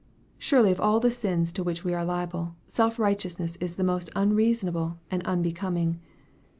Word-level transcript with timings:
Surely 0.39 0.71
of 0.71 0.81
all 0.81 0.99
sins 1.11 1.51
to 1.51 1.63
which 1.63 1.83
we 1.83 1.93
are 1.93 2.03
liable, 2.03 2.55
self 2.67 2.97
righteousness 2.97 3.55
is 3.57 3.75
the 3.75 3.83
most 3.83 4.09
unreasonable 4.15 4.97
and 5.11 5.23
unbe 5.25 5.53
coming. 5.55 5.99